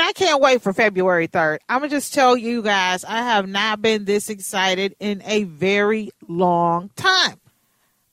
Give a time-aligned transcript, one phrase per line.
[0.00, 1.58] And I can't wait for February 3rd.
[1.68, 5.44] I'm going to just tell you guys, I have not been this excited in a
[5.44, 7.38] very long time.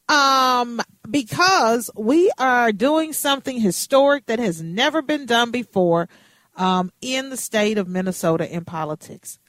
[0.10, 6.10] Um, because we are doing something historic that has never been done before
[6.58, 9.40] um, in the state of Minnesota in politics.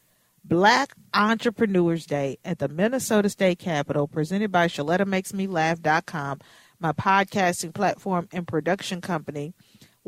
[0.45, 6.39] Black Entrepreneurs Day at the Minnesota State Capitol, presented by ShelettaMakesMeLaugh.com,
[6.79, 9.55] my podcasting platform and production company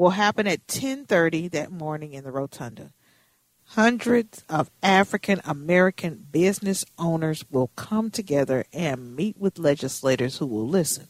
[0.00, 2.90] will happen at 10:30 that morning in the rotunda.
[3.74, 10.66] Hundreds of African American business owners will come together and meet with legislators who will
[10.66, 11.08] listen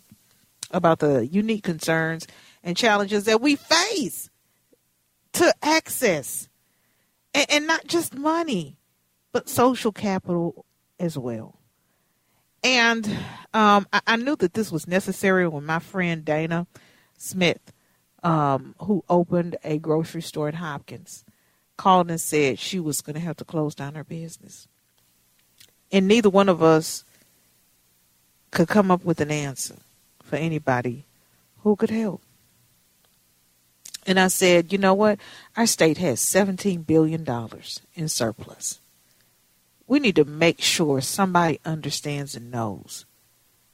[0.72, 2.26] about the unique concerns
[2.64, 4.28] and challenges that we face
[5.34, 6.48] to access
[7.32, 8.76] and, and not just money,
[9.30, 10.66] but social capital
[10.98, 11.60] as well.
[12.64, 13.06] And
[13.54, 16.66] um, I, I, knew that this was necessary when my friend Dana
[17.16, 17.72] Smith
[18.22, 21.24] um, who opened a grocery store in Hopkins,
[21.76, 24.68] called and said she was going to have to close down her business.
[25.90, 27.04] And neither one of us
[28.50, 29.76] could come up with an answer
[30.22, 31.04] for anybody
[31.62, 32.20] who could help.
[34.06, 35.18] And I said, you know what?
[35.56, 37.26] Our state has $17 billion
[37.94, 38.80] in surplus.
[39.86, 43.04] We need to make sure somebody understands and knows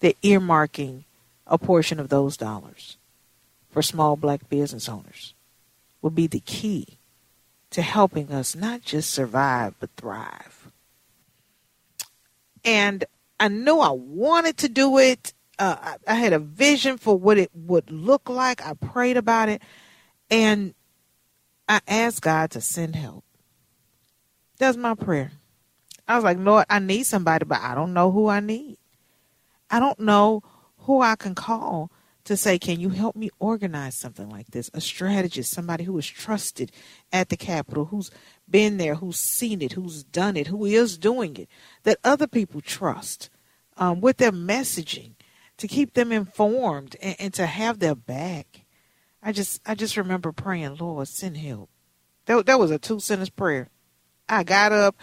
[0.00, 1.04] that earmarking
[1.46, 2.96] a portion of those dollars
[3.76, 5.34] for small black business owners
[6.00, 6.96] will be the key
[7.68, 10.70] to helping us not just survive but thrive.
[12.64, 13.04] And
[13.38, 15.34] I knew I wanted to do it.
[15.58, 18.66] Uh, I, I had a vision for what it would look like.
[18.66, 19.60] I prayed about it.
[20.30, 20.72] And
[21.68, 23.24] I asked God to send help.
[24.56, 25.32] That's my prayer.
[26.08, 28.78] I was like, Lord, I need somebody, but I don't know who I need.
[29.70, 30.42] I don't know
[30.78, 31.90] who I can call
[32.26, 34.68] to say, can you help me organize something like this?
[34.74, 36.72] A strategist, somebody who is trusted
[37.12, 38.10] at the Capitol, who's
[38.50, 41.48] been there, who's seen it, who's done it, who is doing it,
[41.84, 43.30] that other people trust
[43.76, 45.12] um, with their messaging
[45.56, 48.66] to keep them informed and, and, to have their back.
[49.22, 51.70] I just, I just remember praying, Lord, send help.
[52.26, 53.68] That, that was a two sentence prayer.
[54.28, 54.96] I got up,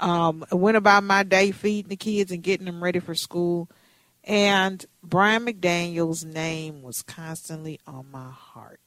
[0.00, 3.70] um, went about my day feeding the kids and getting them ready for school
[4.28, 8.78] and Brian McDaniel's name was constantly on my heart.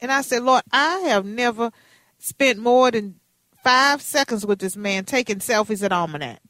[0.00, 1.72] And I said, Lord, I have never
[2.18, 3.18] spent more than
[3.64, 6.40] five seconds with this man taking selfies at Almanac.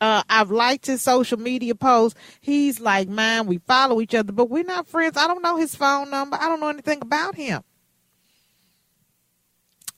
[0.00, 2.18] Uh, I've liked his social media posts.
[2.40, 3.46] He's like mine.
[3.46, 5.16] We follow each other, but we're not friends.
[5.16, 6.38] I don't know his phone number.
[6.40, 7.62] I don't know anything about him.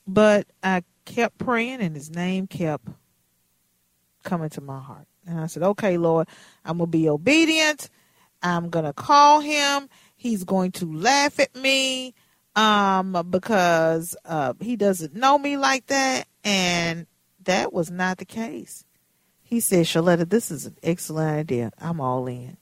[0.07, 2.87] But I kept praying, and his name kept
[4.23, 5.08] coming to my heart.
[5.27, 6.27] And I said, okay, Lord,
[6.65, 7.89] I'm going to be obedient.
[8.41, 9.89] I'm going to call him.
[10.15, 12.13] He's going to laugh at me
[12.55, 16.27] um, because uh, he doesn't know me like that.
[16.43, 17.07] And
[17.43, 18.85] that was not the case.
[19.41, 21.71] He said, Sheletta, this is an excellent idea.
[21.79, 22.57] I'm all in.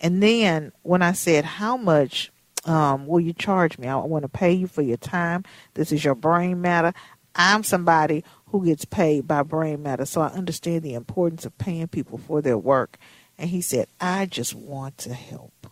[0.00, 2.30] And then when I said, how much
[2.64, 3.88] um, will you charge me?
[3.88, 5.44] I want to pay you for your time.
[5.74, 6.92] This is your brain matter.
[7.38, 10.04] I'm somebody who gets paid by brain matter.
[10.04, 12.98] So I understand the importance of paying people for their work.
[13.38, 15.68] And he said, I just want to help.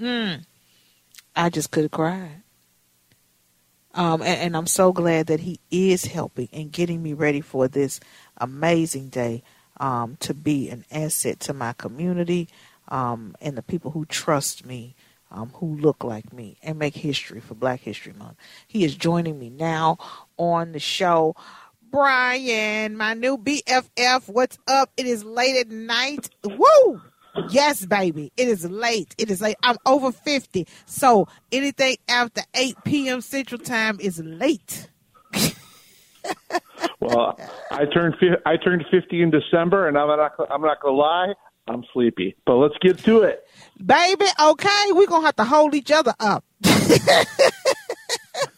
[0.00, 0.46] Mm.
[1.34, 2.42] I just could have cried.
[3.94, 7.68] Um, and, and, I'm so glad that he is helping and getting me ready for
[7.68, 8.00] this
[8.38, 9.42] amazing day
[9.80, 12.48] um, to be an asset to my community
[12.88, 14.94] um, and the people who trust me,
[15.32, 18.36] um, who look like me, and make history for Black History Month.
[18.66, 19.98] He is joining me now
[20.36, 21.34] on the show.
[21.90, 24.28] Brian, my new BFF.
[24.28, 24.92] What's up?
[24.96, 26.30] It is late at night.
[26.44, 27.02] Woo!
[27.48, 28.32] Yes, baby.
[28.36, 29.14] It is late.
[29.18, 29.56] It is late.
[29.62, 30.66] I'm over 50.
[30.84, 33.20] So anything after 8 p.m.
[33.20, 34.88] Central Time is late.
[37.00, 37.38] well,
[37.70, 41.32] I turned I turned 50 in December, and I'm not I'm not gonna lie,
[41.68, 42.36] I'm sleepy.
[42.44, 43.46] But let's get to it,
[43.84, 44.26] baby.
[44.40, 46.44] Okay, we're gonna have to hold each other up.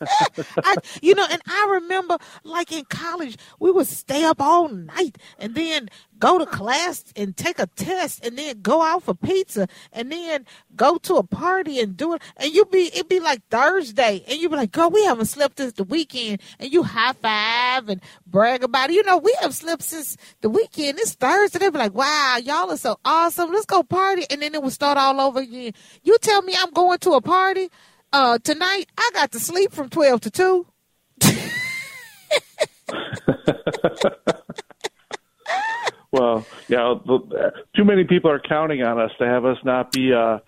[0.58, 5.18] I, you know, and I remember like in college, we would stay up all night
[5.38, 9.66] and then go to class and take a test and then go out for pizza
[9.92, 10.46] and then
[10.76, 12.22] go to a party and do it.
[12.36, 15.58] And you'd be, it'd be like Thursday and you'd be like, girl, we haven't slept
[15.58, 16.40] since the weekend.
[16.58, 18.94] And you high five and brag about it.
[18.94, 20.98] You know, we have slept since the weekend.
[20.98, 21.58] It's Thursday.
[21.58, 23.52] They'd be like, wow, y'all are so awesome.
[23.52, 24.24] Let's go party.
[24.30, 25.72] And then it would start all over again.
[26.02, 27.70] You tell me I'm going to a party
[28.14, 30.66] uh, tonight I got to sleep from twelve to two.
[36.12, 36.94] well, yeah,
[37.75, 40.38] too many people are counting on us to have us not be uh,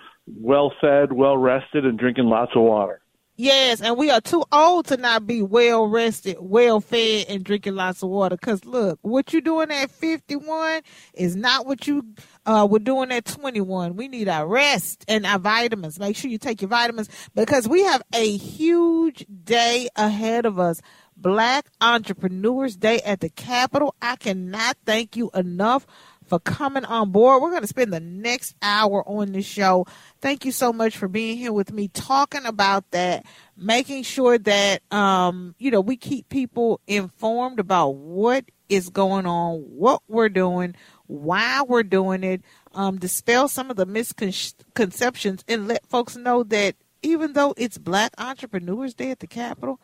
[0.40, 3.00] well fed, well rested, and drinking lots of water.
[3.38, 7.74] Yes, and we are too old to not be well rested, well fed, and drinking
[7.74, 8.36] lots of water.
[8.36, 10.82] Cause look, what you're doing at fifty one
[11.14, 12.06] is not what you
[12.46, 13.96] uh, were doing at twenty one.
[13.96, 15.98] We need our rest and our vitamins.
[15.98, 20.80] Make sure you take your vitamins because we have a huge day ahead of us.
[21.18, 23.94] Black Entrepreneurs Day at the Capitol.
[24.02, 25.86] I cannot thank you enough
[26.26, 27.40] for coming on board.
[27.40, 29.86] We're going to spend the next hour on this show.
[30.20, 33.24] Thank you so much for being here with me, talking about that,
[33.56, 39.60] making sure that, um, you know, we keep people informed about what is going on,
[39.60, 40.74] what we're doing,
[41.06, 42.42] why we're doing it,
[42.74, 48.12] um, dispel some of the misconceptions and let folks know that even though it's Black
[48.18, 49.80] Entrepreneurs Day at the Capitol,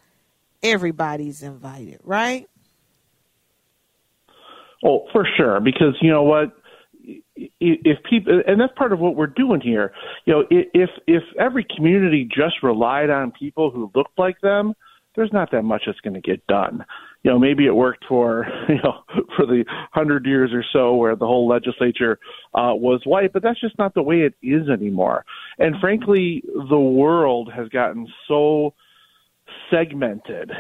[0.63, 2.49] everybody's invited, right?
[4.85, 5.61] Oh, for sure.
[5.61, 6.53] Because you know what,
[7.61, 9.93] if people, and that's part of what we're doing here.
[10.25, 14.75] You know, if if every community just relied on people who looked like them,
[15.15, 16.85] there's not that much that's going to get done.
[17.23, 19.03] You know, maybe it worked for you know
[19.37, 22.19] for the hundred years or so where the whole legislature
[22.55, 25.25] uh, was white, but that's just not the way it is anymore.
[25.59, 28.75] And frankly, the world has gotten so
[29.71, 30.51] segmented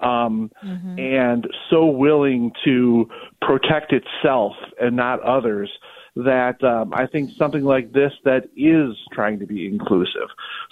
[0.00, 0.98] um, mm-hmm.
[0.98, 3.08] and so willing to
[3.40, 5.70] protect itself and not others
[6.16, 10.28] that um, I think something like this that is trying to be inclusive.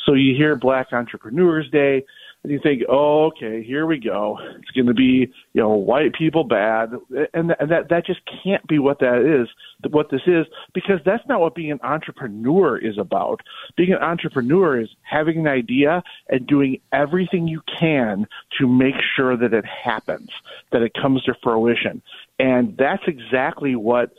[0.06, 2.04] So you hear Black Entrepreneurs Day,
[2.44, 4.38] and you think, oh, okay, here we go.
[4.58, 6.92] It's going to be, you know, white people bad,
[7.32, 9.48] and, and that that just can't be what that is,
[9.90, 13.40] what this is, because that's not what being an entrepreneur is about.
[13.76, 18.26] Being an entrepreneur is having an idea and doing everything you can
[18.58, 20.28] to make sure that it happens,
[20.70, 22.02] that it comes to fruition,
[22.38, 24.12] and that's exactly what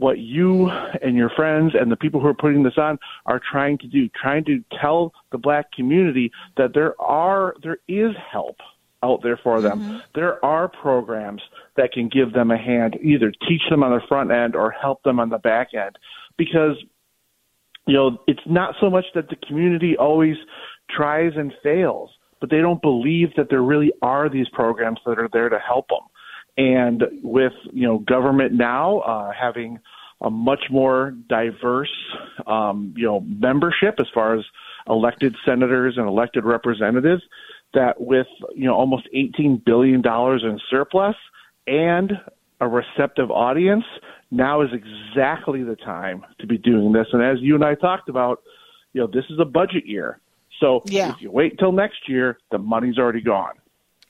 [0.00, 3.78] what you and your friends and the people who are putting this on are trying
[3.78, 8.56] to do, trying to tell the black community that there are there is help
[9.02, 9.80] out there for them.
[9.80, 9.98] Mm-hmm.
[10.14, 11.42] There are programs
[11.76, 15.02] that can give them a hand, either teach them on the front end or help
[15.02, 15.96] them on the back end.
[16.36, 16.76] Because
[17.86, 20.36] you know, it's not so much that the community always
[20.88, 22.10] tries and fails,
[22.40, 25.88] but they don't believe that there really are these programs that are there to help
[25.88, 26.06] them.
[26.56, 29.78] And with you know government now uh, having
[30.20, 31.92] a much more diverse
[32.46, 34.44] um, you know membership as far as
[34.88, 37.22] elected senators and elected representatives,
[37.74, 41.16] that with you know almost 18 billion dollars in surplus
[41.66, 42.12] and
[42.60, 43.84] a receptive audience,
[44.30, 47.06] now is exactly the time to be doing this.
[47.12, 48.42] And as you and I talked about,
[48.92, 50.20] you know this is a budget year.
[50.60, 51.12] So yeah.
[51.12, 53.54] if you wait until next year, the money's already gone.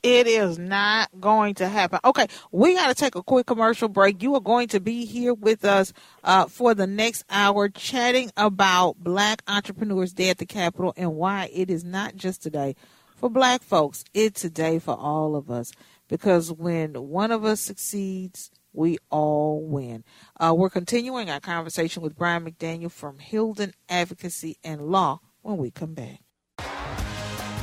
[0.02, 2.00] It is not going to happen.
[2.04, 4.22] Okay, we got to take a quick commercial break.
[4.22, 5.92] You are going to be here with us
[6.24, 11.50] uh, for the next hour chatting about Black Entrepreneurs Day at the Capitol and why
[11.52, 12.76] it is not just today
[13.14, 14.04] for black folks.
[14.14, 15.72] It's a day for all of us
[16.08, 20.04] because when one of us succeeds, we all win.
[20.38, 25.70] Uh, we're continuing our conversation with Brian McDaniel from Hylden Advocacy and Law when we
[25.70, 26.20] come back.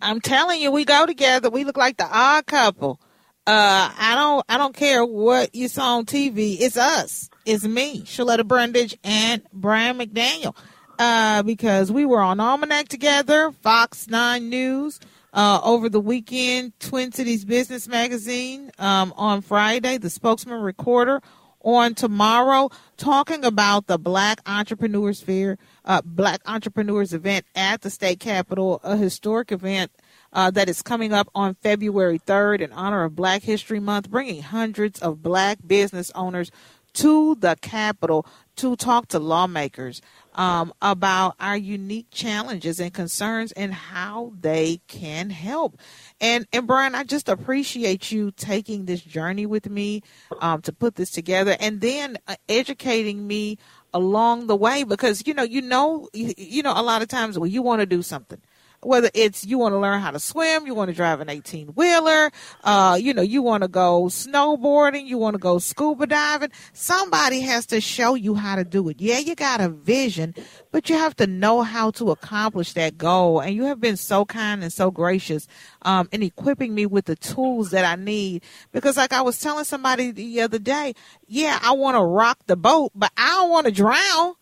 [0.00, 1.50] I'm telling you, we go together.
[1.50, 3.00] We look like the odd couple.
[3.46, 6.56] Uh, I don't, I don't care what you saw on TV.
[6.60, 7.30] It's us.
[7.44, 10.54] It's me, Sheletta Brundidge and Brian McDaniel.
[10.98, 15.00] Uh, because we were on Almanac together, Fox 9 News,
[15.32, 21.22] uh, over the weekend, Twin Cities Business Magazine, um, on Friday, the spokesman recorder
[21.60, 28.20] on tomorrow, talking about the Black Entrepreneurs Fair, uh, Black Entrepreneurs event at the state
[28.20, 29.90] capitol, a historic event
[30.32, 34.42] uh, that is coming up on February 3rd in honor of Black History Month, bringing
[34.42, 36.52] hundreds of black business owners
[36.94, 38.26] to the Capitol
[38.56, 40.02] to talk to lawmakers
[40.34, 45.78] um, about our unique challenges and concerns and how they can help.
[46.20, 50.02] And and Brian, I just appreciate you taking this journey with me
[50.40, 53.58] um, to put this together, and then uh, educating me
[53.94, 57.38] along the way because you know you know you, you know a lot of times
[57.38, 58.40] when you want to do something
[58.82, 61.68] whether it's you want to learn how to swim, you want to drive an 18
[61.68, 62.30] wheeler,
[62.64, 66.50] uh, you know, you want to go snowboarding, you want to go scuba diving.
[66.72, 69.00] Somebody has to show you how to do it.
[69.00, 70.34] Yeah, you got a vision,
[70.70, 73.40] but you have to know how to accomplish that goal.
[73.40, 75.46] And you have been so kind and so gracious
[75.82, 78.44] um, in equipping me with the tools that I need.
[78.72, 80.94] Because, like I was telling somebody the other day,
[81.26, 84.34] yeah, I want to rock the boat, but I don't want to drown.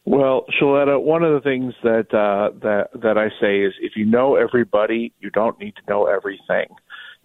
[0.05, 4.05] Well, Sheletta, one of the things that uh, that that I say is, if you
[4.05, 6.67] know everybody, you don't need to know everything,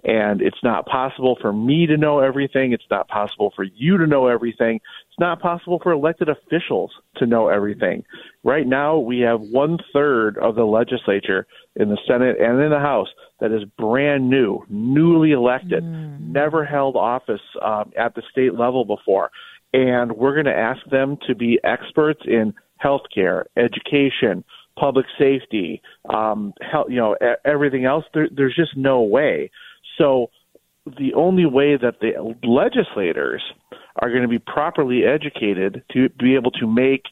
[0.03, 2.73] and it's not possible for me to know everything.
[2.73, 4.77] It's not possible for you to know everything.
[4.77, 8.03] It's not possible for elected officials to know everything.
[8.45, 11.47] Right now, we have one third of the legislature
[11.77, 13.09] in the Senate and in the House
[13.41, 16.19] that is brand new, newly elected, mm.
[16.33, 19.31] never held office um, at the state level before,
[19.75, 24.45] and we're going to ask them to be experts in healthcare, education,
[24.79, 28.05] public safety, um, health, you know, everything else.
[28.15, 29.51] There, there's just no way.
[29.99, 30.31] So
[30.87, 33.43] the only way that the legislators
[33.97, 37.05] are going to be properly educated to be able to make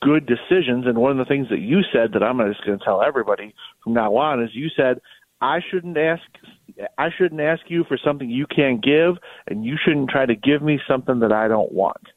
[0.00, 0.86] good decisions.
[0.86, 3.54] And one of the things that you said that I'm just going to tell everybody
[3.82, 5.00] from now on is you said
[5.40, 6.22] I shouldn't ask
[6.98, 9.16] I shouldn't ask you for something you can't give,
[9.46, 12.08] and you shouldn't try to give me something that I don't want.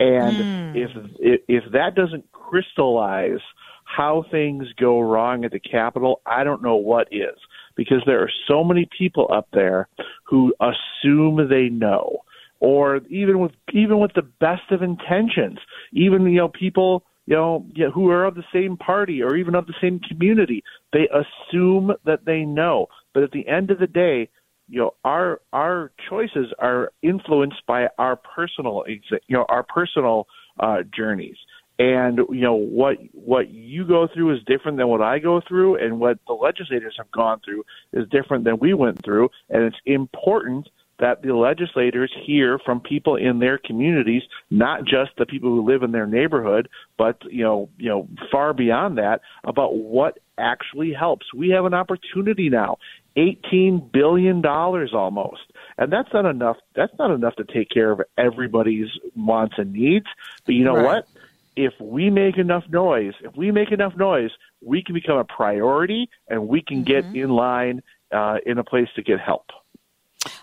[0.00, 0.76] And mm.
[0.76, 3.40] if, if if that doesn't crystallize
[3.84, 7.36] how things go wrong at the Capitol, I don't know what is.
[7.76, 9.88] Because there are so many people up there
[10.24, 12.18] who assume they know,
[12.60, 15.58] or even with even with the best of intentions,
[15.92, 19.66] even you know people you know who are of the same party or even of
[19.66, 20.64] the same community,
[20.94, 22.86] they assume that they know.
[23.12, 24.30] But at the end of the day,
[24.70, 30.26] you know our our choices are influenced by our personal you know our personal
[30.58, 31.36] uh, journeys.
[31.78, 35.76] And you know what what you go through is different than what I go through,
[35.76, 39.78] and what the legislators have gone through is different than we went through, and it's
[39.86, 40.68] important
[41.00, 45.82] that the legislators hear from people in their communities, not just the people who live
[45.82, 51.32] in their neighborhood, but you know, you know, far beyond that about what actually helps.
[51.34, 52.76] We have an opportunity now,
[53.16, 55.42] eighteen billion dollars almost,
[55.78, 56.56] and that's not enough.
[56.74, 60.06] That's not enough to take care of everybody's wants and needs.
[60.46, 60.84] But you know right.
[60.84, 61.08] what?
[61.56, 64.30] if we make enough noise, if we make enough noise,
[64.62, 67.12] we can become a priority and we can mm-hmm.
[67.12, 69.50] get in line uh, in a place to get help.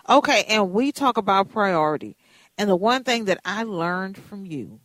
[0.08, 2.16] Okay, and we talk about priority.
[2.56, 4.80] And the one thing that I learned from you,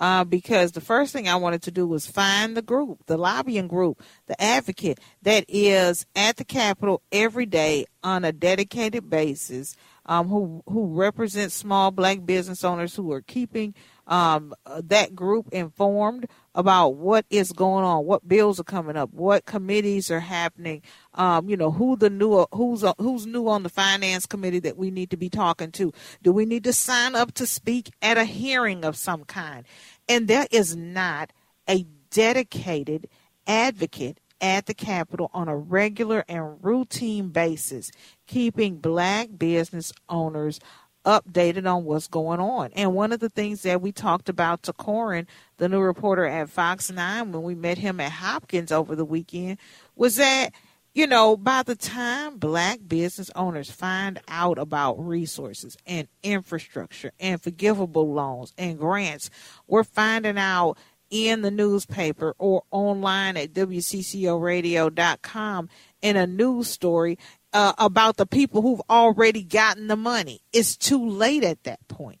[0.00, 3.68] uh, because the first thing I wanted to do was find the group, the lobbying
[3.68, 10.28] group, the advocate that is at the Capitol every day on a dedicated basis, um,
[10.28, 13.74] who who represents small black business owners who are keeping
[14.06, 19.46] um, that group informed about what is going on, what bills are coming up, what
[19.46, 20.82] committees are happening,
[21.14, 24.90] um, you know, who the new who's who's new on the finance committee that we
[24.90, 25.92] need to be talking to.
[26.22, 29.64] Do we need to sign up to speak at a hearing of some kind?
[30.08, 31.32] And there is not
[31.68, 33.08] a dedicated
[33.46, 37.90] advocate at the Capitol on a regular and routine basis,
[38.26, 40.60] keeping black business owners
[41.04, 42.72] updated on what's going on.
[42.74, 46.50] And one of the things that we talked about to Corin, the new reporter at
[46.50, 49.58] Fox 9, when we met him at Hopkins over the weekend,
[49.94, 50.50] was that,
[50.94, 57.42] you know, by the time black business owners find out about resources and infrastructure and
[57.42, 59.28] forgivable loans and grants,
[59.66, 60.78] we're finding out
[61.10, 65.68] in the newspaper or online at WCCOradio.com
[66.02, 67.18] in a news story
[67.54, 70.40] uh, about the people who've already gotten the money.
[70.52, 72.18] It's too late at that point.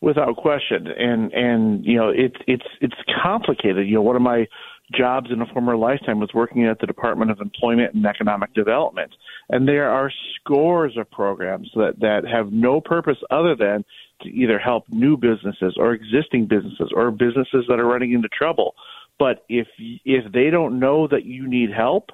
[0.00, 3.86] Without question, and and you know it's it's it's complicated.
[3.86, 4.48] You know, one of my
[4.92, 9.14] jobs in a former lifetime was working at the Department of Employment and Economic Development,
[9.48, 13.84] and there are scores of programs that that have no purpose other than
[14.22, 18.74] to either help new businesses or existing businesses or businesses that are running into trouble
[19.22, 22.10] but if if they don't know that you need help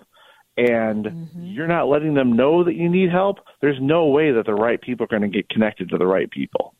[0.58, 1.42] and mm-hmm.
[1.42, 4.78] you're not letting them know that you need help, there's no way that the right
[4.78, 6.74] people are going to get connected to the right people.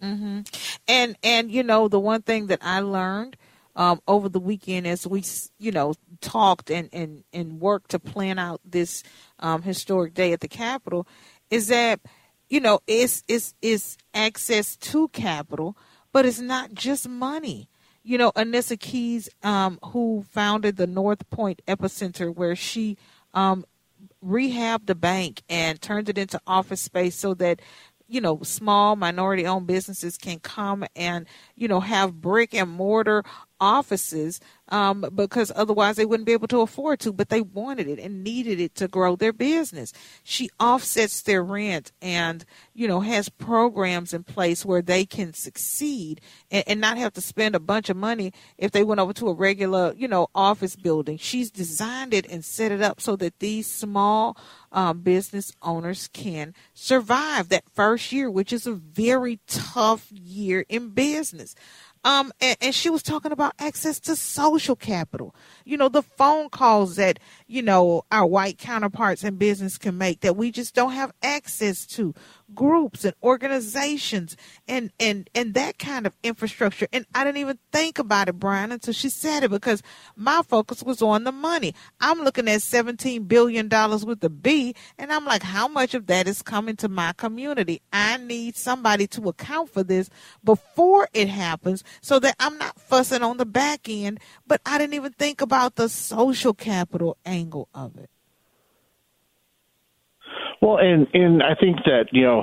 [0.00, 0.42] Mm-hmm.
[0.86, 3.36] And and you know the one thing that I learned
[3.74, 5.24] um, over the weekend as we
[5.58, 9.02] you know talked and and and worked to plan out this
[9.40, 11.08] um, historic day at the Capitol
[11.50, 11.98] is that
[12.48, 15.76] you know it's it's it's access to capital,
[16.12, 17.68] but it's not just money
[18.02, 22.96] you know, Anissa Keys, um, who founded the North Point Epicenter, where she
[23.34, 23.64] um,
[24.24, 27.60] rehabbed the bank and turned it into office space so that
[28.08, 33.24] you know small minority owned businesses can come and you know have brick and mortar
[33.62, 34.40] offices
[34.70, 38.24] um, because otherwise they wouldn't be able to afford to, but they wanted it and
[38.24, 39.92] needed it to grow their business.
[40.24, 46.20] She offsets their rent and, you know, has programs in place where they can succeed
[46.50, 49.28] and, and not have to spend a bunch of money if they went over to
[49.28, 51.18] a regular, you know, office building.
[51.18, 54.36] She's designed it and set it up so that these small
[54.72, 60.88] um, business owners can survive that first year, which is a very tough year in
[60.88, 61.54] business.
[62.04, 65.36] Um, and, and, she was talking about access to social capital.
[65.64, 70.20] You know, the phone calls that, you know, our white counterparts in business can make
[70.20, 72.12] that we just don't have access to
[72.54, 74.36] groups and organizations
[74.68, 76.86] and and and that kind of infrastructure.
[76.92, 79.82] And i didn't even think about it brian until she said it because
[80.16, 81.74] my focus was on the money.
[82.00, 86.06] I'm looking at 17 billion dollars with the b and i'm like how much of
[86.06, 87.80] that is coming to my community?
[87.92, 90.10] I need somebody to account for this
[90.44, 94.20] before it happens so that i'm not fussing on the back end.
[94.46, 98.11] But i didn't even think about the social capital angle of it
[100.62, 102.42] well, and and I think that you know,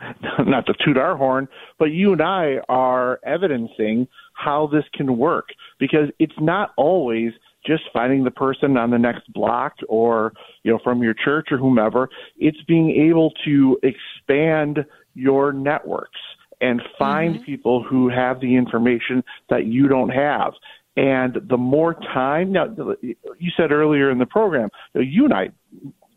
[0.44, 5.50] not to toot our horn, but you and I are evidencing how this can work
[5.78, 7.32] because it's not always
[7.64, 10.32] just finding the person on the next block or
[10.64, 12.08] you know from your church or whomever.
[12.38, 16.18] It's being able to expand your networks
[16.60, 17.44] and find mm-hmm.
[17.44, 20.54] people who have the information that you don't have.
[20.96, 25.50] And the more time, now you said earlier in the program, you and I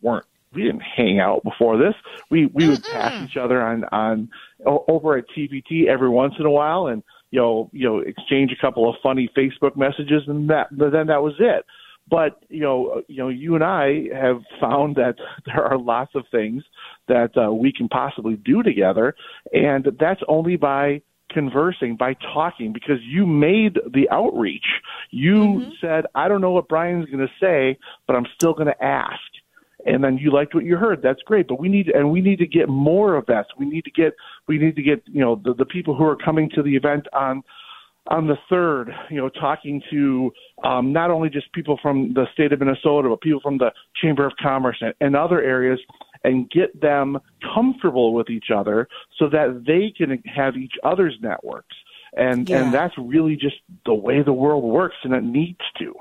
[0.02, 1.96] weren't we didn't hang out before this.
[2.30, 4.30] We we would pass each other on on
[4.66, 8.62] over at TPT every once in a while, and you know you know exchange a
[8.62, 11.66] couple of funny Facebook messages, and that but then that was it.
[12.10, 16.26] But you know you know you and I have found that there are lots of
[16.32, 16.64] things
[17.08, 19.16] that uh, we can possibly do together,
[19.52, 21.02] and that's only by
[21.34, 24.66] conversing by talking because you made the outreach.
[25.10, 25.70] You mm-hmm.
[25.82, 29.20] said, I don't know what Brian's going to say, but I'm still going to ask
[29.86, 31.02] and then you liked what you heard.
[31.02, 33.48] That's great but we need and we need to get more of that.
[33.58, 34.14] We need to get
[34.48, 37.08] we need to get you know the, the people who are coming to the event
[37.14, 37.44] on
[38.08, 40.32] on the third you know talking to
[40.64, 44.26] um, not only just people from the state of minnesota but people from the chamber
[44.26, 45.80] of commerce and, and other areas
[46.24, 47.20] and get them
[47.54, 51.76] comfortable with each other so that they can have each other's networks.
[52.16, 52.64] And yeah.
[52.64, 55.96] and that's really just the way the world works and it needs to.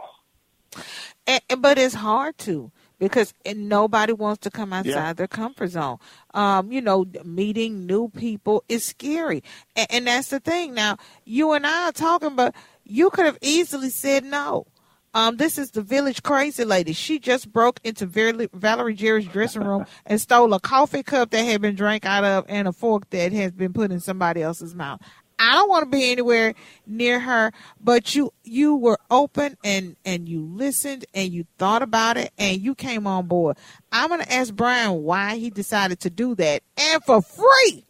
[1.26, 2.70] And, but it's hard to
[3.02, 5.12] because nobody wants to come outside yeah.
[5.12, 5.98] their comfort zone.
[6.34, 9.42] Um, you know, meeting new people is scary,
[9.74, 10.72] and, and that's the thing.
[10.72, 14.68] Now, you and I are talking, but you could have easily said no.
[15.14, 16.92] Um, this is the village crazy lady.
[16.92, 21.60] She just broke into Valerie Jarrett's dressing room and stole a coffee cup that had
[21.60, 25.00] been drank out of and a fork that has been put in somebody else's mouth.
[25.42, 26.54] I don't want to be anywhere
[26.86, 32.16] near her, but you you were open and and you listened and you thought about
[32.16, 33.58] it and you came on board.
[33.90, 37.84] I'm to ask Brian why he decided to do that and for free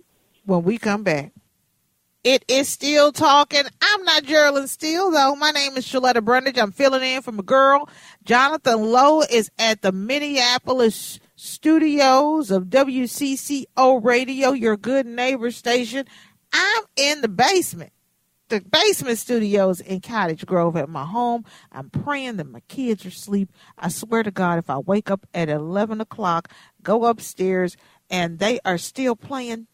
[0.46, 1.32] when we come back.
[2.24, 3.64] It is still talking.
[3.82, 5.34] I'm not Geraldine Steele, though.
[5.34, 6.56] My name is Sheletta Brundidge.
[6.56, 7.88] I'm filling in from a girl.
[8.24, 16.06] Jonathan Lowe is at the Minneapolis studios of WCCO Radio, your good neighbor station.
[16.52, 17.92] I'm in the basement,
[18.48, 21.44] the basement studios in Cottage Grove at my home.
[21.70, 23.50] I'm praying that my kids are asleep.
[23.78, 26.48] I swear to God, if I wake up at 11 o'clock,
[26.82, 27.76] go upstairs,
[28.10, 29.66] and they are still playing,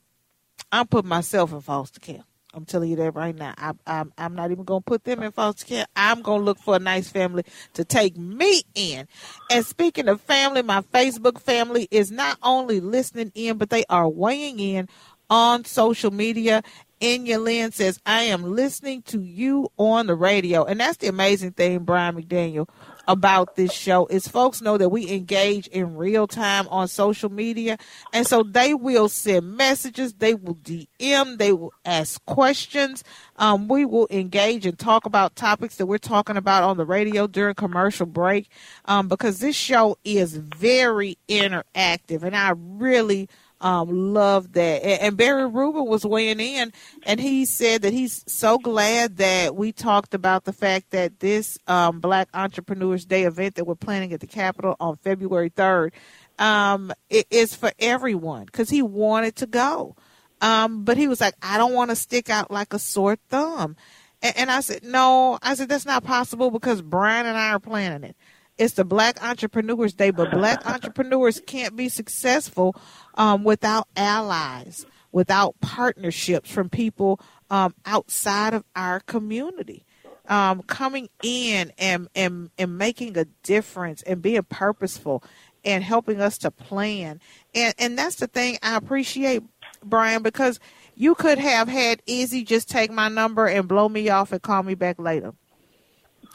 [0.71, 2.25] I'm putting myself in foster care.
[2.55, 3.55] I'm telling you that right now.
[3.59, 5.87] I, I'm, I'm not even going to put them in foster care.
[5.95, 9.07] I'm going to look for a nice family to take me in.
[9.51, 14.09] And speaking of family, my Facebook family is not only listening in, but they are
[14.09, 14.88] weighing in
[15.31, 16.62] on social media.
[17.01, 20.64] Inya Lynn says, I am listening to you on the radio.
[20.64, 22.69] And that's the amazing thing, Brian McDaniel
[23.09, 27.79] about this show is folks know that we engage in real time on social media.
[28.12, 33.03] And so they will send messages, they will DM, they will ask questions.
[33.37, 37.27] Um, we will engage and talk about topics that we're talking about on the radio
[37.27, 38.51] during commercial break
[38.85, 42.23] um, because this show is very interactive.
[42.23, 44.85] And I really um, love that.
[44.85, 46.73] And, and Barry Rubin was weighing in,
[47.05, 51.59] and he said that he's so glad that we talked about the fact that this
[51.66, 55.92] um, Black Entrepreneurs Day event that we're planning at the Capitol on February 3rd
[56.38, 59.97] um, it is for everyone because he wanted to go.
[60.40, 63.77] Um, but he was like, I don't want to stick out like a sore thumb.
[64.23, 67.59] And, and I said, No, I said, that's not possible because Brian and I are
[67.59, 68.16] planning it.
[68.59, 72.75] It's the Black Entrepreneurs Day, but Black entrepreneurs can't be successful
[73.14, 79.85] um, without allies, without partnerships from people um, outside of our community.
[80.29, 85.25] Um, coming in and, and and making a difference and being purposeful
[85.64, 87.18] and helping us to plan
[87.55, 89.42] and and that's the thing I appreciate
[89.83, 90.61] Brian because
[90.94, 94.62] you could have had Izzy just take my number and blow me off and call
[94.62, 95.33] me back later.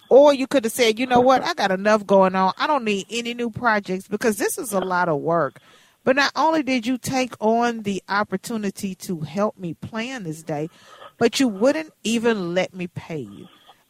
[0.10, 2.54] Or you could have said, you know what, I got enough going on.
[2.58, 5.60] I don't need any new projects because this is a lot of work.
[6.04, 10.70] But not only did you take on the opportunity to help me plan this day,
[11.18, 13.48] but you wouldn't even let me pay you.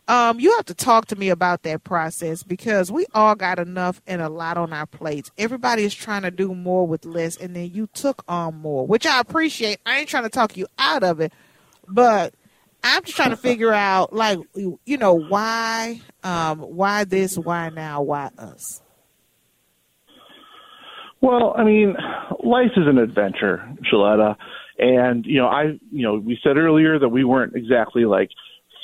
[0.07, 4.01] Um, you have to talk to me about that process because we all got enough
[4.05, 5.31] and a lot on our plates.
[5.37, 9.05] Everybody is trying to do more with less, and then you took on more, which
[9.05, 9.79] I appreciate.
[9.85, 11.31] I ain't trying to talk you out of it,
[11.87, 12.33] but
[12.83, 18.01] I'm just trying to figure out, like, you know, why, um, why this, why now,
[18.01, 18.81] why us.
[21.21, 21.95] Well, I mean,
[22.43, 24.35] life is an adventure, Sheletta.
[24.77, 28.29] And, you know, I, you know, we said earlier that we weren't exactly like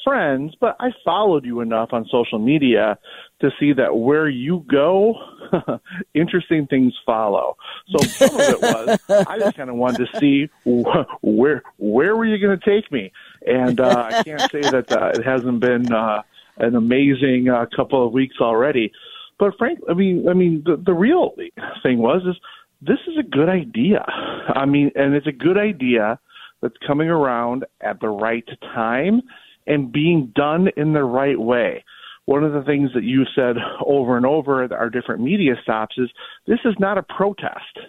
[0.06, 2.98] friends, but I followed you enough on social media
[3.42, 5.16] to see that where you go,
[6.14, 7.58] interesting things follow.
[7.90, 12.26] So some of it was I just kind of wanted to see where where were
[12.26, 13.12] you going to take me,
[13.46, 16.22] and uh, I can't say that uh, it hasn't been uh,
[16.58, 18.92] an amazing uh, couple of weeks already.
[19.38, 21.34] But Frank, I mean, I mean, the, the real
[21.82, 22.36] thing was is
[22.82, 24.06] this is a good idea.
[24.54, 26.20] I mean, and it's a good idea
[26.62, 29.22] that's coming around at the right time
[29.66, 31.84] and being done in the right way.
[32.26, 35.96] One of the things that you said over and over at our different media stops
[35.98, 36.10] is
[36.48, 37.80] this is not a protest.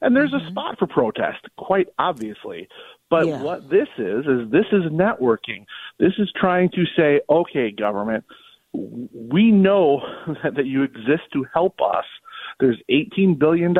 [0.00, 0.46] And there's mm-hmm.
[0.46, 2.68] a spot for protest, quite obviously.
[3.08, 3.42] But yeah.
[3.42, 5.64] what this is, is this is networking.
[5.98, 8.24] This is trying to say, okay, government,
[8.72, 10.00] we know
[10.42, 12.04] that you exist to help us.
[12.60, 13.76] There's $18 billion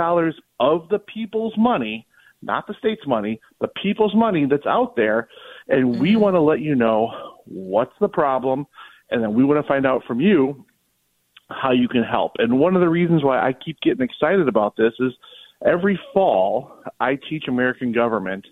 [0.60, 2.06] of the people's money,
[2.42, 5.28] not the state's money, the people's money that's out there.
[5.68, 6.00] And mm-hmm.
[6.00, 7.10] we want to let you know
[7.46, 8.66] what's the problem.
[9.10, 10.64] And then we want to find out from you
[11.48, 12.32] how you can help.
[12.38, 15.12] And one of the reasons why I keep getting excited about this is
[15.64, 18.46] every fall I teach American government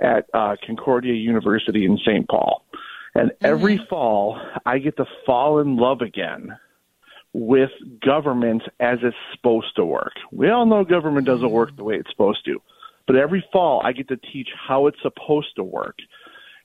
[0.00, 2.28] at uh, Concordia University in St.
[2.28, 2.64] Paul.
[3.14, 3.86] And every mm-hmm.
[3.88, 6.56] fall, I get to fall in love again
[7.32, 7.70] with
[8.04, 10.12] government as it's supposed to work.
[10.32, 12.60] We all know government doesn't work the way it's supposed to,
[13.06, 15.96] but every fall, I get to teach how it's supposed to work.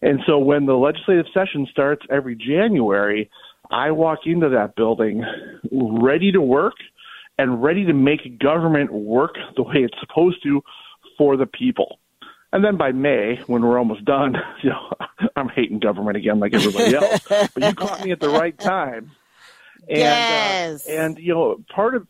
[0.01, 3.29] And so when the legislative session starts every January,
[3.69, 5.23] I walk into that building
[5.71, 6.75] ready to work
[7.39, 10.61] and ready to make government work the way it's supposed to
[11.17, 11.97] for the people.
[12.51, 14.93] And then by May, when we're almost done, you know,
[15.37, 17.21] I'm hating government again like everybody else.
[17.29, 19.11] but you caught me at the right time.
[19.87, 20.87] And, uh, yes.
[20.87, 22.05] Uh, and you know, part of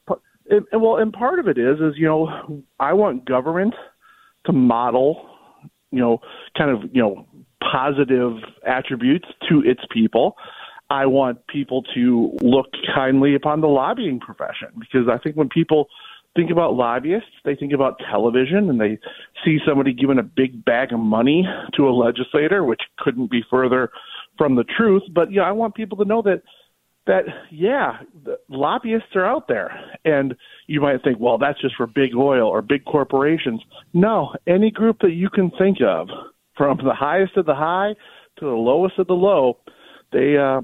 [0.49, 3.73] and, well, and part of it is is you know, I want government
[4.47, 5.29] to model,
[5.91, 6.19] you know,
[6.57, 7.25] kind of you know,
[7.61, 8.33] positive
[8.67, 10.35] attributes to its people.
[10.89, 15.88] I want people to look kindly upon the lobbying profession because I think when people
[16.36, 18.99] think about lobbyists, they think about television, and they
[19.43, 23.89] see somebody giving a big bag of money to a legislator, which couldn't be further
[24.38, 25.04] from the truth.
[25.13, 26.41] But yeah, I want people to know that
[27.08, 27.99] that yeah,
[28.49, 29.71] lobbyists are out there,
[30.06, 30.36] and
[30.67, 33.62] you might think, well, that's just for big oil or big corporations.
[33.93, 36.08] No, any group that you can think of,
[36.56, 37.95] from the highest of the high
[38.39, 39.58] to the lowest of the low,
[40.12, 40.62] they uh,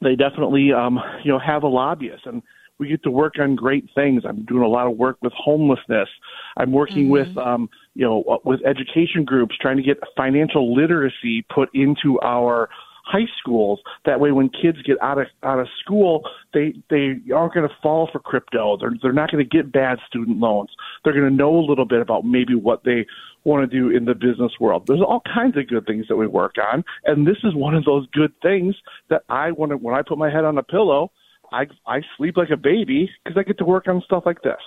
[0.00, 2.42] they definitely um, you know have a lobbyist and
[2.78, 4.22] we get to work on great things.
[4.24, 6.08] I'm doing a lot of work with homelessness.
[6.56, 7.28] I'm working mm-hmm.
[7.28, 12.68] with um, you know with education groups trying to get financial literacy put into our
[13.08, 13.80] high schools.
[14.04, 17.74] That way, when kids get out of out of school, they they aren't going to
[17.82, 18.76] fall for crypto.
[18.76, 20.70] They're they're not going to get bad student loans.
[21.02, 23.06] They're going to know a little bit about maybe what they
[23.44, 24.86] want to do in the business world.
[24.86, 27.84] There's all kinds of good things that we work on, and this is one of
[27.84, 28.74] those good things
[29.08, 29.76] that I want to.
[29.76, 31.10] When I put my head on a pillow,
[31.50, 34.62] I I sleep like a baby because I get to work on stuff like this.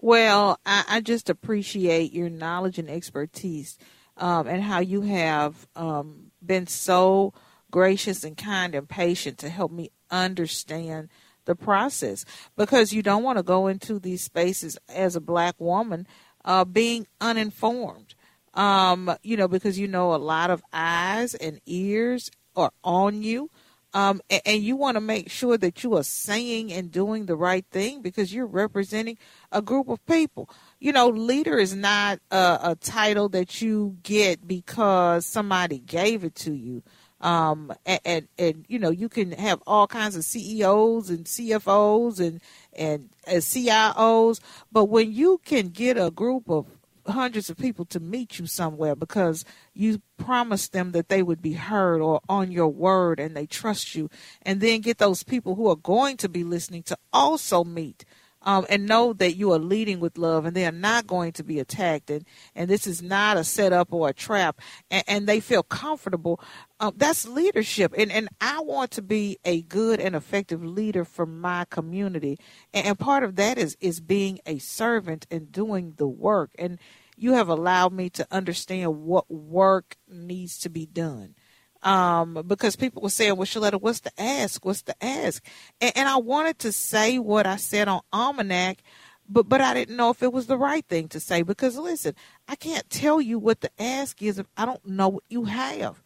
[0.00, 3.78] Well, I, I just appreciate your knowledge and expertise,
[4.16, 7.32] um, and how you have um, been so
[7.70, 11.08] gracious and kind and patient to help me understand
[11.44, 12.24] the process
[12.56, 16.06] because you don't want to go into these spaces as a black woman
[16.44, 18.14] uh, being uninformed.
[18.54, 23.50] Um, you know, because you know a lot of eyes and ears are on you.
[23.94, 27.36] Um, and, and, you want to make sure that you are saying and doing the
[27.36, 29.16] right thing because you're representing
[29.50, 30.50] a group of people.
[30.80, 36.34] You know, leader is not a, a title that you get because somebody gave it
[36.36, 36.82] to you.
[37.20, 42.20] Um, and, and, and, you know, you can have all kinds of CEOs and CFOs
[42.20, 42.40] and,
[42.74, 46.66] and, and CIOs, but when you can get a group of
[47.10, 51.54] hundreds of people to meet you somewhere because you promised them that they would be
[51.54, 54.10] heard or on your word and they trust you
[54.42, 58.04] and then get those people who are going to be listening to also meet
[58.42, 61.42] um, and know that you are leading with love and they are not going to
[61.42, 62.24] be attacked and,
[62.54, 66.40] and this is not a setup or a trap and, and they feel comfortable
[66.80, 67.92] um, that's leadership.
[67.96, 72.38] And, and i want to be a good and effective leader for my community.
[72.72, 76.50] And, and part of that is is being a servant and doing the work.
[76.58, 76.78] And
[77.16, 81.34] you have allowed me to understand what work needs to be done
[81.82, 84.64] um, because people were saying, "Well, Sheletta, what's the ask?
[84.64, 85.44] What's the ask?"
[85.80, 88.82] And, and I wanted to say what I said on Almanac,
[89.28, 92.14] but but I didn't know if it was the right thing to say because listen,
[92.48, 96.02] I can't tell you what the ask is if I don't know what you have.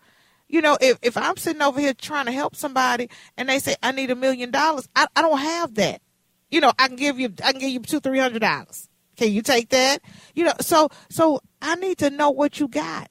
[0.48, 3.08] You know, if if I'm sitting over here trying to help somebody
[3.38, 6.02] and they say I need a million dollars, I I don't have that.
[6.50, 8.88] You know, I can give you I can give you two three hundred dollars.
[9.16, 10.00] Can you take that?
[10.34, 13.08] You know, so so I need to know what you got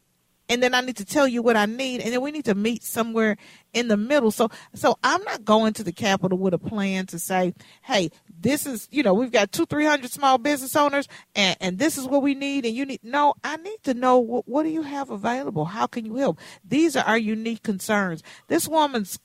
[0.51, 2.55] and then I need to tell you what I need, and then we need to
[2.55, 3.37] meet somewhere
[3.73, 4.31] in the middle.
[4.31, 8.65] So, so I'm not going to the Capitol with a plan to say, hey, this
[8.65, 12.05] is, you know, we've got two, three hundred small business owners, and and this is
[12.05, 12.99] what we need, and you need.
[13.01, 15.63] No, I need to know what what do you have available?
[15.63, 16.37] How can you help?
[16.67, 18.21] These are our unique concerns.
[18.49, 19.19] This woman's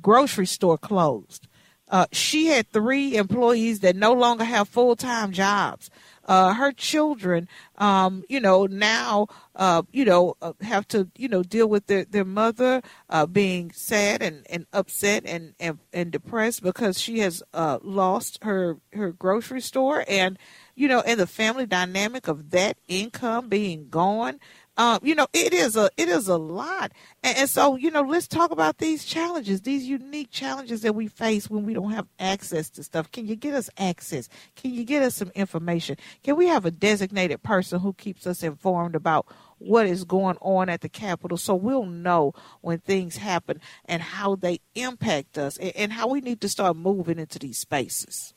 [0.00, 1.48] grocery store closed.
[1.88, 5.90] Uh, she had three employees that no longer have full time jobs
[6.24, 11.42] uh, her children, um, you know, now, uh, you know, uh, have to, you know,
[11.42, 16.62] deal with their, their mother uh, being sad and, and upset and, and, and depressed
[16.62, 20.38] because she has uh, lost her, her grocery store and,
[20.74, 24.38] you know, and the family dynamic of that income being gone.
[24.78, 28.00] Um, you know, it is a it is a lot, and, and, so you know,
[28.00, 32.06] let's talk about these challenges, these unique challenges that we face when we don't have
[32.18, 33.10] access to stuff.
[33.12, 34.30] Can you get us access?
[34.56, 35.98] Can you get us some information?
[36.24, 39.26] Can we have a designated person who keeps us informed about
[39.58, 42.32] what is going on at the Capitol, so we'll know
[42.62, 46.78] when things happen and how they impact us, and, and how we need to start
[46.78, 48.32] moving into these spaces.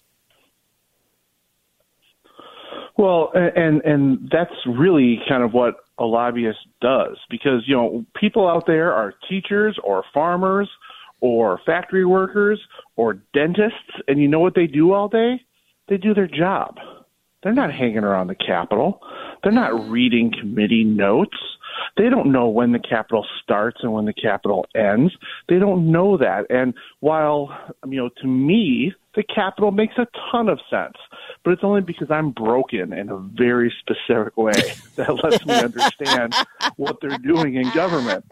[2.98, 7.18] Well, and and that's really kind of what a lobbyist does.
[7.30, 10.70] Because you know people out there are teachers or farmers
[11.22, 12.60] or factory workers
[12.96, 15.42] or dentists and you know what they do all day?
[15.88, 16.78] They do their job.
[17.44, 19.02] They're not hanging around the capitol.
[19.44, 21.38] They're not reading committee notes.
[21.98, 25.14] They don't know when the Capitol starts and when the Capitol ends.
[25.48, 26.46] They don't know that.
[26.50, 27.50] And while,
[27.84, 30.96] um, you know, to me, the Capitol makes a ton of sense,
[31.44, 34.54] but it's only because I'm broken in a very specific way
[34.96, 36.36] that lets me understand
[36.78, 38.26] what they're doing in government.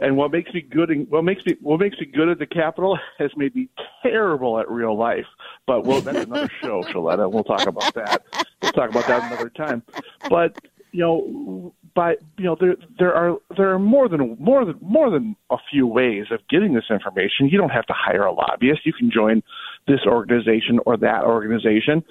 [0.00, 2.46] And what makes me good in, what makes me what makes me good at the
[2.46, 3.68] Capitol has made me
[4.02, 5.26] terrible at real life.
[5.66, 7.30] But well, that's another show, Sheletta.
[7.30, 8.22] We'll talk about that.
[8.62, 9.82] We'll talk about that another time.
[10.28, 10.58] But
[10.94, 15.10] you know, but you know, there there are there are more than more than more
[15.10, 17.48] than a few ways of getting this information.
[17.48, 18.84] You don't have to hire a lobbyist.
[18.84, 19.42] You can join
[19.86, 22.04] this organization or that organization.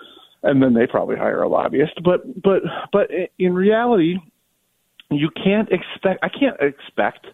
[0.44, 2.04] and then they probably hire a lobbyist.
[2.04, 3.10] But but but
[3.40, 4.18] in reality,
[5.10, 6.24] you can't expect.
[6.24, 7.28] I can't expect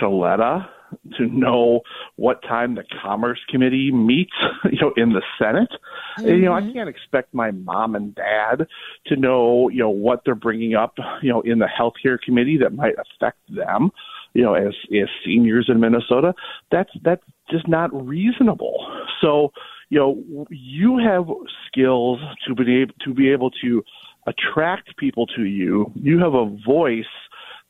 [0.00, 0.68] Sheletta
[1.16, 1.80] to know
[2.16, 4.32] what time the Commerce Committee meets,
[4.64, 5.70] you know, in the Senate.
[6.18, 6.28] Mm-hmm.
[6.28, 6.72] You know, I mm-hmm.
[6.72, 8.66] can't expect my mom and dad
[9.06, 12.58] to know, you know, what they're bringing up, you know, in the health care Committee
[12.58, 13.90] that might affect them,
[14.34, 16.34] you know, as as seniors in Minnesota.
[16.70, 18.86] That's that's just not reasonable.
[19.20, 19.52] So,
[19.90, 21.26] you know, you have
[21.66, 23.84] skills to be able to be able to
[24.26, 25.92] attract people to you.
[25.94, 27.04] You have a voice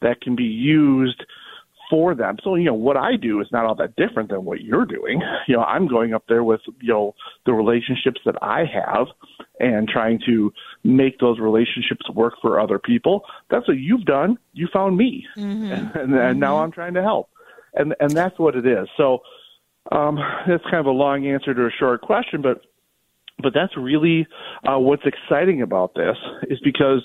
[0.03, 1.25] that can be used
[1.89, 2.37] for them.
[2.45, 5.21] So, you know, what I do is not all that different than what you're doing.
[5.49, 7.15] You know, I'm going up there with, you know,
[7.47, 9.09] the relationships that I have
[9.59, 10.53] and trying to
[10.85, 13.25] make those relationships work for other people.
[13.51, 14.39] That's what you've done.
[14.53, 15.27] You found me.
[15.37, 15.73] Mm-hmm.
[15.73, 16.39] And, and, mm-hmm.
[16.39, 17.31] now I'm trying to help.
[17.75, 18.89] And and that's what it is.
[18.97, 19.21] So
[19.91, 22.63] um that's kind of a long answer to a short question, but
[23.43, 24.27] but that's really
[24.67, 26.17] uh, what's exciting about this
[26.49, 27.03] is because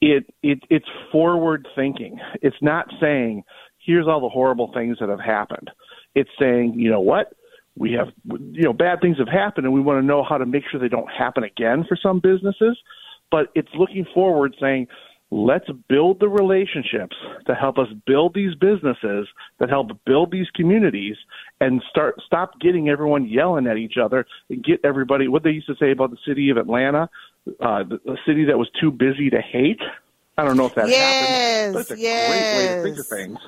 [0.00, 2.18] it, it it's forward thinking.
[2.42, 3.44] It's not saying
[3.84, 5.70] here's all the horrible things that have happened.
[6.14, 7.32] It's saying, you know what?
[7.76, 10.46] We have, you know, bad things have happened and we want to know how to
[10.46, 12.78] make sure they don't happen again for some businesses.
[13.30, 14.86] But it's looking forward saying,
[15.34, 17.16] let's build the relationships
[17.46, 19.26] to help us build these businesses
[19.58, 21.16] that help build these communities
[21.60, 25.66] and start stop getting everyone yelling at each other and get everybody what they used
[25.66, 27.10] to say about the city of Atlanta,
[27.60, 29.80] uh, the, city that was too busy to hate.
[30.38, 31.80] I don't know if that yes, happened.
[31.80, 32.28] It's a yes.
[32.30, 33.38] great way to think of things.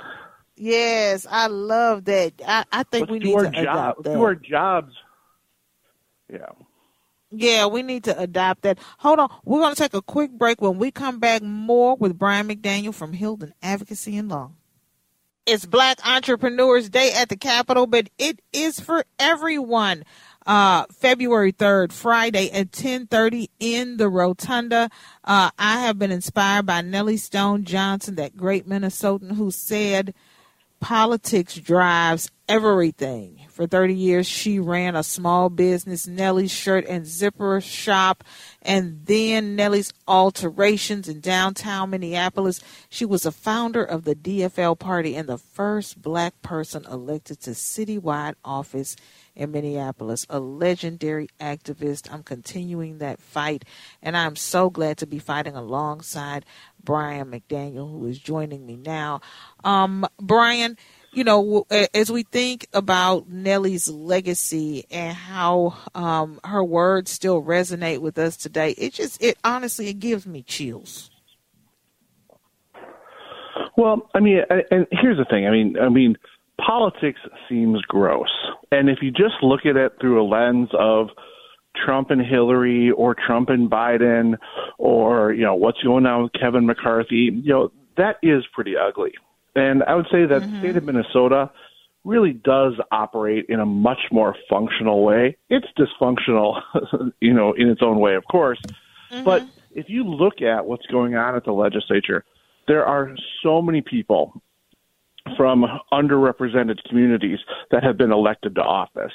[0.56, 2.32] Yes, I love that.
[2.44, 4.02] I, I think Let's we need to job.
[4.02, 4.92] Do our jobs.
[6.32, 6.46] Yeah.
[7.30, 8.78] Yeah, we need to adopt that.
[8.98, 9.30] Hold on.
[9.44, 10.60] We're going to take a quick break.
[10.60, 14.52] When we come back, more with Brian McDaniel from Hylden Advocacy and Law.
[15.44, 20.04] It's Black Entrepreneurs Day at the Capitol, but it is for everyone.
[20.44, 24.88] Uh, February 3rd, Friday at 1030 in the Rotunda.
[25.24, 30.14] Uh, I have been inspired by Nellie Stone Johnson, that great Minnesotan who said,
[30.80, 33.45] politics drives everything.
[33.56, 38.22] For 30 years, she ran a small business, Nellie's Shirt and Zipper Shop,
[38.60, 42.60] and then Nellie's Alterations in downtown Minneapolis.
[42.90, 47.52] She was a founder of the DFL Party and the first black person elected to
[47.52, 48.94] citywide office
[49.34, 52.12] in Minneapolis, a legendary activist.
[52.12, 53.64] I'm continuing that fight,
[54.02, 56.44] and I'm so glad to be fighting alongside
[56.84, 59.22] Brian McDaniel, who is joining me now.
[59.64, 60.76] Um, Brian,
[61.16, 68.00] you know, as we think about Nellie's legacy and how um, her words still resonate
[68.00, 71.10] with us today, it just, it honestly, it gives me chills.
[73.78, 75.46] Well, I mean, and here's the thing.
[75.46, 76.16] I mean, I mean,
[76.60, 78.28] politics seems gross,
[78.70, 81.08] and if you just look at it through a lens of
[81.82, 84.36] Trump and Hillary or Trump and Biden
[84.76, 89.12] or, you know, what's going on with Kevin McCarthy, you know, that is pretty ugly.
[89.56, 90.52] And I would say that mm-hmm.
[90.52, 91.50] the state of Minnesota
[92.04, 95.36] really does operate in a much more functional way.
[95.48, 96.60] It's dysfunctional,
[97.20, 98.60] you know, in its own way, of course.
[99.10, 99.24] Mm-hmm.
[99.24, 99.42] But
[99.72, 102.24] if you look at what's going on at the legislature,
[102.68, 103.10] there are
[103.42, 104.40] so many people
[105.36, 107.38] from underrepresented communities
[107.70, 109.12] that have been elected to office.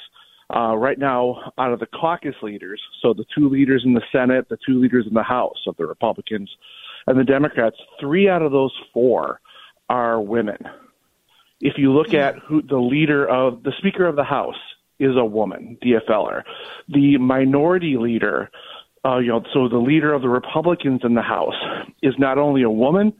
[0.53, 4.49] Uh, right now, out of the caucus leaders, so the two leaders in the Senate,
[4.49, 6.49] the two leaders in the House of the Republicans
[7.07, 9.39] and the Democrats, three out of those four
[9.91, 10.57] are women.
[11.59, 14.55] If you look at who the leader of the Speaker of the House
[14.99, 16.43] is a woman, DFLer.
[16.87, 18.49] The minority leader,
[19.03, 21.55] uh, you know, so the leader of the Republicans in the House
[22.01, 23.11] is not only a woman,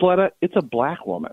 [0.00, 1.32] Sheletta, it's a black woman.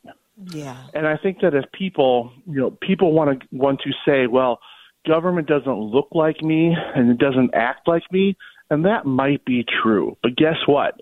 [0.52, 0.78] Yeah.
[0.94, 4.60] And I think that if people, you know, people want to want to say, well,
[5.08, 8.38] government doesn't look like me and it doesn't act like me,
[8.70, 10.18] and that might be true.
[10.22, 11.00] But guess what?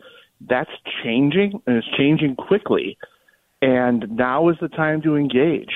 [0.47, 0.71] That's
[1.04, 2.97] changing and it's changing quickly.
[3.62, 5.71] And now is the time to engage.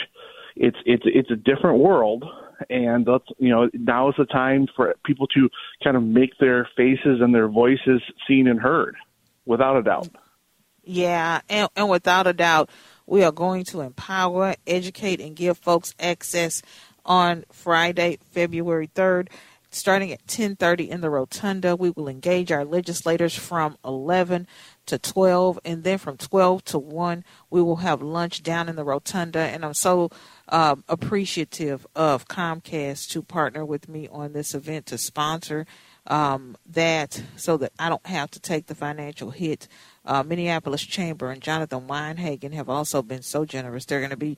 [0.56, 2.24] It's it's it's a different world
[2.70, 5.50] and that's you know now is the time for people to
[5.84, 8.96] kind of make their faces and their voices seen and heard
[9.46, 10.10] without a doubt.
[10.84, 12.70] Yeah, and, and without a doubt,
[13.08, 16.62] we are going to empower, educate, and give folks access
[17.04, 19.30] on Friday, February 3rd.
[19.72, 24.48] Starting at 10:30 in the rotunda, we will engage our legislators from 11
[24.88, 28.84] to 12, and then from 12 to 1, we will have lunch down in the
[28.84, 29.40] rotunda.
[29.40, 30.10] And I'm so
[30.50, 35.66] um, appreciative of Comcast to partner with me on this event to sponsor
[36.08, 39.68] um, that so that I don't have to take the financial hit.
[40.06, 43.86] Uh, Minneapolis Chamber and Jonathan Weinhagen have also been so generous.
[43.86, 44.38] They're going to be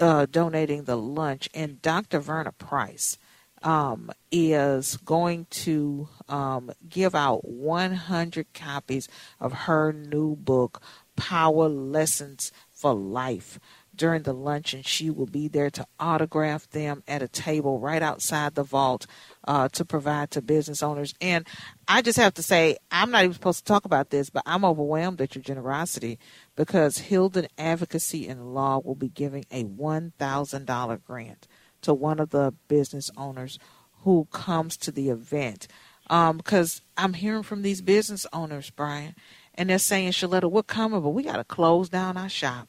[0.00, 2.18] uh, donating the lunch, and Dr.
[2.18, 3.18] Verna Price
[3.62, 9.08] um, is going to um, give out 100 copies
[9.40, 10.82] of her new book,
[11.16, 13.58] Power Lessons for Life.
[13.94, 18.54] During the luncheon, she will be there to autograph them at a table right outside
[18.54, 19.06] the vault
[19.46, 21.14] uh, to provide to business owners.
[21.20, 21.46] And
[21.86, 24.64] I just have to say, I'm not even supposed to talk about this, but I'm
[24.64, 26.18] overwhelmed at your generosity
[26.56, 31.46] because Hylden Advocacy and Law will be giving a $1,000 grant
[31.82, 33.58] to one of the business owners
[34.02, 35.68] who comes to the event.
[36.08, 39.14] Because um, I'm hearing from these business owners, Brian,
[39.54, 42.68] and they're saying, Sheletta, we're coming, but we got to close down our shop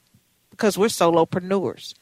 [0.51, 1.93] because we're solopreneurs.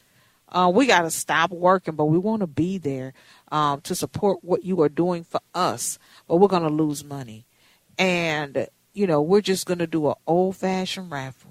[0.49, 3.13] Uh, we got to stop working, but we want to be there
[3.51, 5.97] um, to support what you are doing for us,
[6.27, 7.45] but we're going to lose money.
[7.97, 11.50] And, you know, we're just going to do an old fashioned raffle.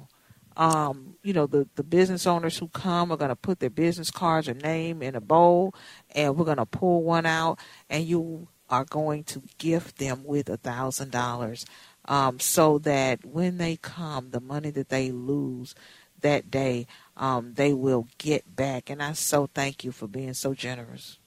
[0.56, 4.10] Um, you know, the, the business owners who come are going to put their business
[4.10, 5.74] cards or name in a bowl,
[6.14, 10.48] and we're going to pull one out, and you are going to gift them with
[10.48, 11.66] a thousand dollars
[12.06, 15.74] um, so that when they come, the money that they lose
[16.20, 16.86] that day,
[17.16, 18.90] um, they will get back.
[18.90, 21.18] And I so thank you for being so generous.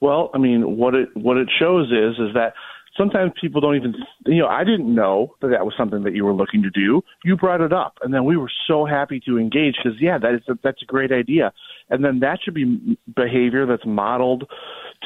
[0.00, 2.54] Well, I mean, what it what it shows is is that
[2.98, 3.94] sometimes people don't even
[4.26, 7.02] you know I didn't know that that was something that you were looking to do.
[7.24, 10.34] You brought it up, and then we were so happy to engage because yeah, that
[10.34, 11.52] is a, that's a great idea,
[11.88, 14.50] and then that should be behavior that's modeled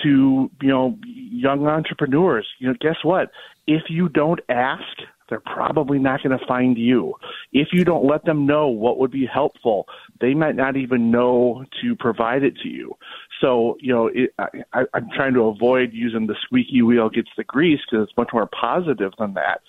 [0.03, 2.49] to you know young entrepreneurs.
[2.59, 3.31] You know, guess what?
[3.67, 4.83] If you don't ask,
[5.33, 7.15] they're probably not going to find you.
[7.53, 9.87] If you don't let them know what would be helpful,
[10.21, 12.95] they might not even know to provide it to you.
[13.43, 17.45] So, you know, it, I, I'm trying to avoid using the squeaky wheel gets the
[17.45, 19.61] grease because it's much more positive than that.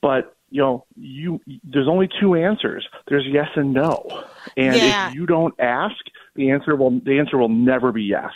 [0.00, 2.86] But you know, you there's only two answers.
[3.08, 4.22] There's yes and no,
[4.56, 5.08] and Yeah.
[5.08, 5.96] if you don't ask,
[6.36, 8.30] the answer will the answer will never be yes.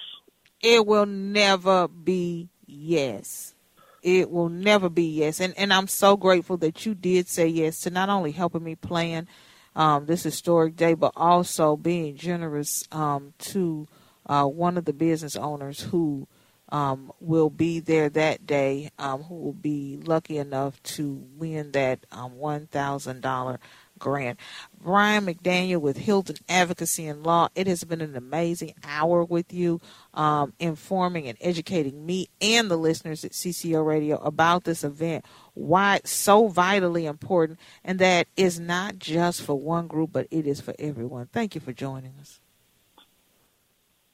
[0.61, 3.55] It will never be yes.
[4.03, 5.41] It will never be yes.
[5.41, 8.75] And and I'm so grateful that you did say yes to not only helping me
[8.75, 9.29] plan
[9.75, 13.87] um, this historic day, but also being generous um, to
[14.27, 16.27] uh, one of the business owners who
[16.71, 22.07] um, will be there that day, um, who will be lucky enough to win that
[22.11, 23.59] um, $1,000
[23.99, 24.41] grant.
[24.81, 27.49] Brian McDaniel with Hylden Advocacy and Law.
[27.55, 29.81] It has been an amazing hour with you,
[30.13, 35.97] um, informing and educating me and the listeners at CCO Radio about this event, why
[35.97, 40.61] it's so vitally important, and that is not just for one group, but it is
[40.61, 41.29] for everyone.
[41.33, 42.42] Thank you for joining us.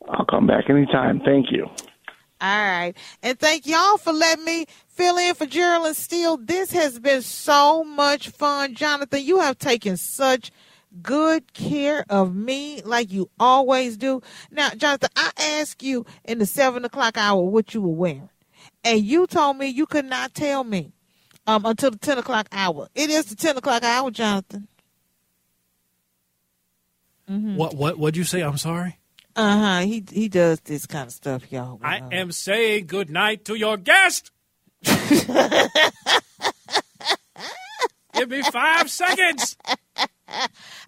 [0.08, 1.20] I'll come back anytime.
[1.20, 1.66] Thank you.
[2.40, 2.94] All right.
[3.22, 6.36] And thank y'all for letting me fill in for Geraldine Steele.
[6.36, 8.74] This has been so much fun.
[8.74, 10.52] Jonathan, you have taken such
[11.02, 14.22] good care of me like you always do.
[14.50, 18.30] Now, Jonathan, I asked you in the seven o'clock hour what you were wearing.
[18.84, 20.92] And you told me you could not tell me
[21.46, 22.88] um, until the 10 o'clock hour.
[22.94, 24.68] It is the 10 o'clock hour, Jonathan.
[27.56, 28.40] What what what'd you say?
[28.40, 28.97] I'm sorry.
[29.38, 29.78] Uh huh.
[29.86, 31.78] He, he does this kind of stuff, y'all.
[31.82, 34.32] I Uh, am saying good night to your guest.
[38.14, 39.56] Give me five seconds.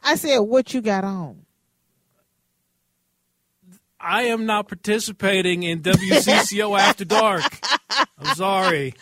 [0.02, 1.46] I said, what you got on?
[4.00, 7.44] I am not participating in WCCO After Dark.
[8.18, 8.94] I'm sorry.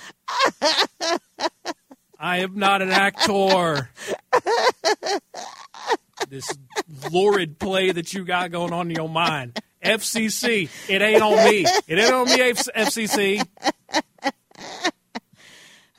[2.20, 3.88] I am not an actor.
[6.30, 6.56] This
[7.10, 9.60] lurid play that you got going on in your mind.
[9.82, 10.68] FCC.
[10.88, 11.66] It ain't on me.
[11.86, 13.46] It ain't on me, F- FCC.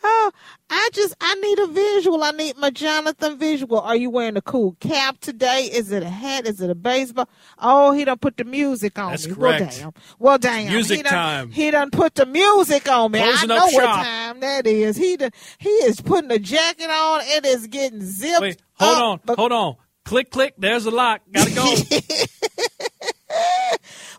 [0.02, 0.32] Oh,
[0.70, 2.24] I just I need a visual.
[2.24, 3.80] I need my Jonathan visual.
[3.82, 5.70] Are you wearing a cool cap today?
[5.72, 6.48] Is it a hat?
[6.48, 7.28] Is it a baseball?
[7.58, 9.36] Oh, he done put the music on That's me.
[9.36, 9.62] correct.
[9.62, 9.94] Well, damn.
[10.20, 10.72] Well, damn.
[10.72, 11.52] Music he done, time.
[11.52, 13.20] He done put the music on me.
[13.20, 14.96] Closing I know what time that is.
[14.96, 17.22] He done, he is putting the jacket on.
[17.24, 18.42] It is getting zipped.
[18.42, 19.76] Wait, hold up, on, hold on.
[20.10, 20.56] Click, click.
[20.58, 21.22] There's a lock.
[21.32, 21.72] Gotta go.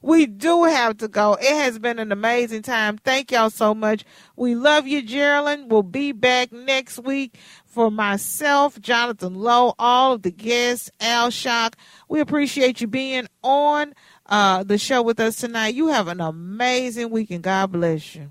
[0.03, 1.35] We do have to go.
[1.35, 2.97] It has been an amazing time.
[2.97, 4.05] Thank y'all so much.
[4.35, 5.69] We love you, Geraldine.
[5.69, 7.37] We'll be back next week
[7.67, 11.77] for myself, Jonathan Lowe, all of the guests, Al Shock.
[12.09, 13.93] We appreciate you being on
[14.27, 15.75] uh, the show with us tonight.
[15.75, 18.31] You have an amazing week and God bless you.